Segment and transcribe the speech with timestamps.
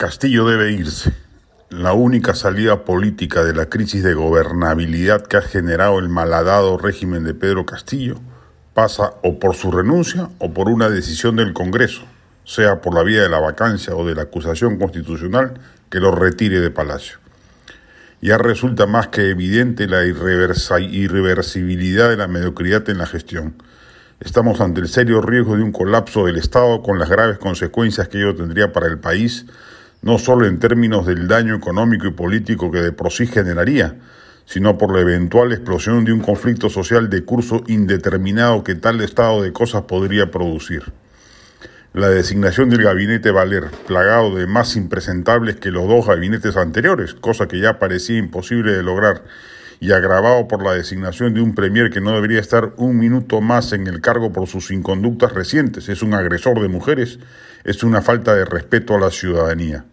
[0.00, 1.12] Castillo debe irse.
[1.68, 7.22] La única salida política de la crisis de gobernabilidad que ha generado el malhadado régimen
[7.22, 8.18] de Pedro Castillo
[8.72, 12.06] pasa o por su renuncia o por una decisión del Congreso,
[12.44, 15.60] sea por la vía de la vacancia o de la acusación constitucional
[15.90, 17.18] que lo retire de Palacio.
[18.22, 23.62] Ya resulta más que evidente la irreversibilidad de la mediocridad en la gestión.
[24.18, 28.16] Estamos ante el serio riesgo de un colapso del Estado con las graves consecuencias que
[28.16, 29.44] ello tendría para el país
[30.02, 33.96] no solo en términos del daño económico y político que de por sí generaría,
[34.46, 39.42] sino por la eventual explosión de un conflicto social de curso indeterminado que tal estado
[39.42, 40.92] de cosas podría producir.
[41.92, 47.48] La designación del gabinete Valer, plagado de más impresentables que los dos gabinetes anteriores, cosa
[47.48, 49.24] que ya parecía imposible de lograr,
[49.80, 53.72] y agravado por la designación de un premier que no debería estar un minuto más
[53.72, 57.18] en el cargo por sus inconductas recientes, es un agresor de mujeres,
[57.64, 59.86] es una falta de respeto a la ciudadanía.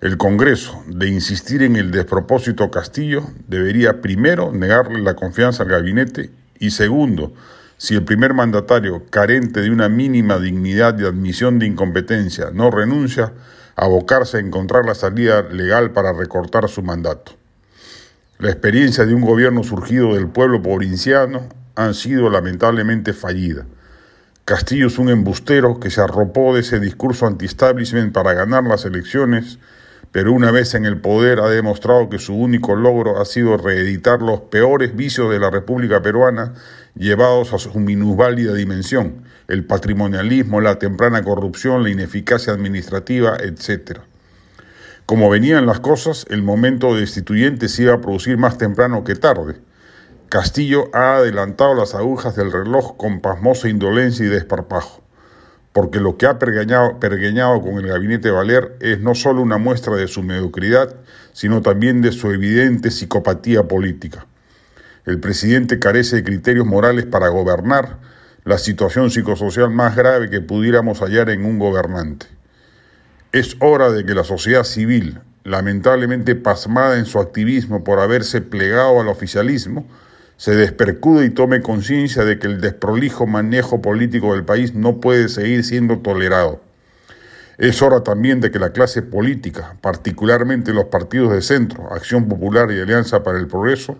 [0.00, 6.30] El Congreso, de insistir en el despropósito Castillo, debería primero negarle la confianza al gabinete
[6.58, 7.32] y segundo,
[7.76, 13.32] si el primer mandatario, carente de una mínima dignidad de admisión de incompetencia, no renuncia,
[13.76, 17.38] abocarse a encontrar la salida legal para recortar su mandato.
[18.38, 23.66] La experiencia de un gobierno surgido del pueblo provinciano han sido lamentablemente fallida.
[24.44, 29.58] Castillo es un embustero que se arropó de ese discurso anti-establishment para ganar las elecciones
[30.12, 34.22] pero una vez en el poder ha demostrado que su único logro ha sido reeditar
[34.22, 36.54] los peores vicios de la República Peruana
[36.94, 44.00] llevados a su minusválida dimensión, el patrimonialismo, la temprana corrupción, la ineficacia administrativa, etc.
[45.08, 49.56] Como venían las cosas, el momento destituyente se iba a producir más temprano que tarde.
[50.28, 55.02] Castillo ha adelantado las agujas del reloj con pasmosa indolencia y desparpajo
[55.78, 60.08] porque lo que ha pergueñado, con el gabinete Valer es no solo una muestra de
[60.08, 60.96] su mediocridad,
[61.32, 64.26] sino también de su evidente psicopatía política.
[65.06, 67.98] El presidente carece de criterios morales para gobernar
[68.44, 72.26] la situación psicosocial más grave que pudiéramos hallar en un gobernante.
[73.30, 79.02] Es hora de que la sociedad civil, lamentablemente pasmada en su activismo por haberse plegado
[79.02, 79.86] al oficialismo,
[80.38, 85.28] se despercude y tome conciencia de que el desprolijo manejo político del país no puede
[85.28, 86.62] seguir siendo tolerado.
[87.58, 92.70] Es hora también de que la clase política, particularmente los partidos de centro, Acción Popular
[92.70, 93.98] y Alianza para el Progreso,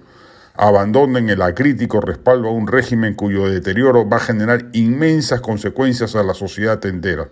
[0.54, 6.22] abandonen el acrítico respaldo a un régimen cuyo deterioro va a generar inmensas consecuencias a
[6.22, 7.28] la sociedad entera.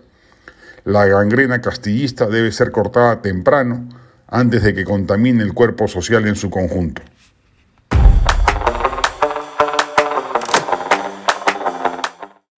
[0.87, 3.89] La gangrena castillista debe ser cortada temprano
[4.25, 7.01] antes de que contamine el cuerpo social en su conjunto.